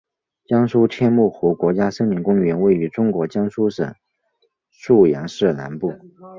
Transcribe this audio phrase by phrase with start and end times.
[0.47, 3.93] 江苏天目湖国家森林公园位于中国江苏省
[4.73, 5.93] 溧阳市南部。